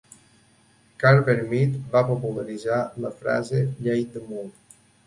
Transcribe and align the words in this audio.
Carver 1.03 1.43
Mead 1.53 1.77
va 1.93 2.03
popularitzar 2.09 2.83
la 3.07 3.17
frase 3.23 3.65
"llei 3.87 4.07
de 4.17 4.27
Moore". 4.31 4.53